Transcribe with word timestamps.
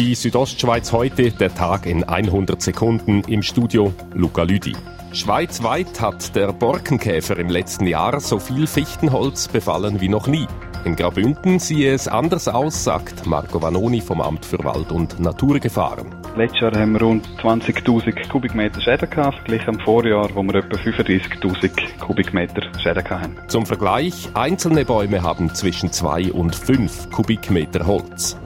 Die 0.00 0.14
Südostschweiz 0.14 0.92
heute, 0.92 1.30
der 1.30 1.54
Tag 1.54 1.84
in 1.84 2.04
100 2.04 2.62
Sekunden 2.62 3.20
im 3.28 3.42
Studio 3.42 3.92
Luca 4.14 4.44
Lüdi. 4.44 4.74
Schweizweit 5.12 6.00
hat 6.00 6.34
der 6.34 6.54
Borkenkäfer 6.54 7.36
im 7.36 7.50
letzten 7.50 7.86
Jahr 7.86 8.18
so 8.18 8.38
viel 8.38 8.66
Fichtenholz 8.66 9.48
befallen 9.48 10.00
wie 10.00 10.08
noch 10.08 10.26
nie. 10.26 10.46
In 10.86 10.96
Graubünden 10.96 11.58
siehe 11.58 11.92
es 11.92 12.08
anders 12.08 12.48
aus, 12.48 12.82
sagt 12.82 13.26
Marco 13.26 13.60
Vanoni 13.60 14.00
vom 14.00 14.22
Amt 14.22 14.46
für 14.46 14.64
Wald- 14.64 14.90
und 14.90 15.20
Naturgefahren. 15.20 16.14
Letztes 16.34 16.60
Jahr 16.60 16.80
haben 16.80 16.94
wir 16.94 17.02
rund 17.02 17.28
20.000 17.42 18.26
Kubikmeter 18.30 18.80
Schäden 18.80 19.10
gehabt, 19.10 19.34
verglichen 19.34 19.68
am 19.68 19.80
Vorjahr, 19.80 20.30
wo 20.32 20.42
wir 20.42 20.54
etwa 20.54 20.78
35.000 20.78 21.98
Kubikmeter 21.98 22.62
Schäden 22.80 23.10
hatten. 23.10 23.36
Zum 23.48 23.66
Vergleich, 23.66 24.30
einzelne 24.32 24.86
Bäume 24.86 25.22
haben 25.22 25.54
zwischen 25.54 25.92
2 25.92 26.32
und 26.32 26.56
5 26.56 27.10
Kubikmeter 27.10 27.86
Holz. 27.86 28.38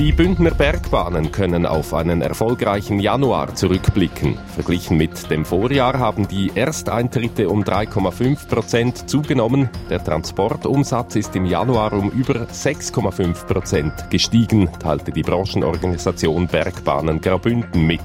Die 0.00 0.12
Bündner 0.12 0.52
Bergbahnen 0.52 1.30
können 1.30 1.66
auf 1.66 1.92
einen 1.92 2.22
erfolgreichen 2.22 3.00
Januar 3.00 3.54
zurückblicken. 3.54 4.38
Verglichen 4.54 4.96
mit 4.96 5.30
dem 5.30 5.44
Vorjahr 5.44 5.98
haben 5.98 6.26
die 6.26 6.50
Ersteintritte 6.54 7.50
um 7.50 7.64
3,5 7.64 8.48
Prozent 8.48 9.10
zugenommen. 9.10 9.68
Der 9.90 10.02
Transportumsatz 10.02 11.16
ist 11.16 11.36
im 11.36 11.44
Januar 11.44 11.92
um 11.92 12.08
über 12.12 12.46
6,5 12.46 13.44
Prozent 13.44 13.92
gestiegen, 14.08 14.70
teilte 14.78 15.12
die 15.12 15.22
Branchenorganisation 15.22 16.46
Bergbahnen 16.46 17.20
Graubünden 17.20 17.86
mit. 17.86 18.00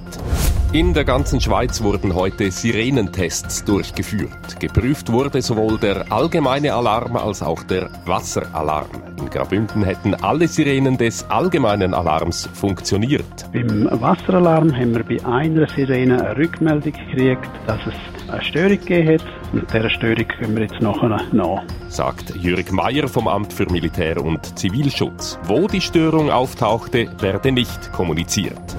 In 0.75 0.93
der 0.93 1.05
ganzen 1.05 1.39
Schweiz 1.39 1.81
wurden 1.81 2.13
heute 2.13 2.51
Sirenentests 2.51 3.63
durchgeführt. 3.63 4.59
Geprüft 4.59 5.09
wurde 5.09 5.41
sowohl 5.41 5.79
der 5.79 6.11
allgemeine 6.11 6.73
Alarm 6.73 7.15
als 7.15 7.41
auch 7.41 7.63
der 7.63 7.89
Wasseralarm. 8.05 8.89
In 9.17 9.29
Graubünden 9.29 9.85
hätten 9.85 10.15
alle 10.15 10.49
Sirenen 10.49 10.97
des 10.97 11.29
allgemeinen 11.29 11.84
Alarms 11.93 12.49
funktioniert. 12.53 13.51
Beim 13.53 13.87
Wasseralarm 13.91 14.75
haben 14.75 14.95
wir 14.95 15.03
bei 15.03 15.25
einer 15.25 15.67
Sirene 15.67 16.25
eine 16.25 16.37
Rückmeldung 16.37 16.93
gekriegt, 16.93 17.49
dass 17.67 17.79
es 17.85 18.31
eine 18.31 18.43
Störung 18.43 18.79
gegeben 18.79 19.13
hat. 19.13 19.25
Und 19.53 19.73
dieser 19.73 19.89
Störung 19.89 20.27
können 20.27 20.55
wir 20.55 20.63
jetzt 20.63 20.81
nachher 20.81 21.09
nach. 21.31 21.63
Sagt 21.89 22.35
Jürg 22.35 22.71
Meier 22.71 23.07
vom 23.07 23.27
Amt 23.27 23.53
für 23.53 23.69
Militär- 23.71 24.23
und 24.23 24.57
Zivilschutz. 24.57 25.39
Wo 25.43 25.67
die 25.67 25.81
Störung 25.81 26.29
auftauchte, 26.31 27.09
werde 27.19 27.51
nicht 27.51 27.91
kommuniziert. 27.91 28.75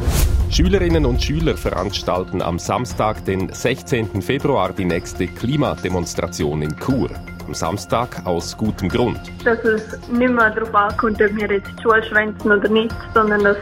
Schülerinnen 0.50 1.04
und 1.04 1.22
Schüler 1.22 1.56
veranstalten 1.56 2.40
am 2.40 2.58
Samstag, 2.58 3.24
den 3.24 3.52
16. 3.52 4.22
Februar, 4.22 4.72
die 4.72 4.84
nächste 4.84 5.26
Klimademonstration 5.26 6.62
in 6.62 6.76
Chur. 6.78 7.10
Am 7.46 7.54
Samstag 7.54 8.22
aus 8.24 8.56
gutem 8.56 8.88
Grund. 8.88 9.20
Dass 9.44 9.58
es 9.60 9.82
nicht 10.08 10.32
mehr 10.32 10.50
darauf 10.50 10.74
ankommt, 10.74 11.22
ob 11.22 11.36
wir 11.36 11.48
jetzt 11.50 11.70
die 11.78 11.82
Schule 11.82 12.02
schwänzen 12.02 12.50
oder 12.50 12.68
nicht, 12.68 12.94
sondern 13.14 13.44
dass, 13.44 13.56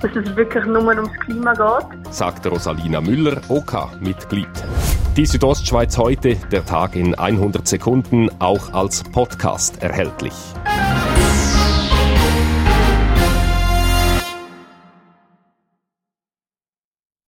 dass 0.00 0.10
es 0.14 0.36
wirklich 0.36 0.64
nur 0.66 0.86
ums 0.86 1.12
Klima 1.20 1.54
geht. 1.54 2.14
Sagt 2.14 2.46
Rosalina 2.46 3.00
Müller, 3.00 3.40
OK-Mitglied. 3.48 4.48
Die 5.16 5.26
Südostschweiz 5.26 5.96
heute, 5.96 6.36
der 6.50 6.64
Tag 6.66 6.94
in 6.94 7.14
100 7.14 7.66
Sekunden, 7.66 8.28
auch 8.38 8.72
als 8.74 9.02
Podcast 9.02 9.82
erhältlich. 9.82 10.34